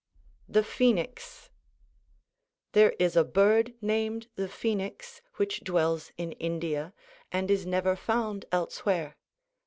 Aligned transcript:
]THE 0.55 0.63
PHOENIX 0.63 1.51
There 2.71 2.89
is 2.97 3.15
a 3.15 3.23
bird 3.23 3.75
named 3.83 4.29
the 4.33 4.49
phoenix, 4.49 5.21
which 5.35 5.59
dwells 5.59 6.11
in 6.17 6.31
India 6.31 6.95
and 7.31 7.51
is 7.51 7.67
never 7.67 7.95
found 7.95 8.45
elsewhere. 8.51 9.17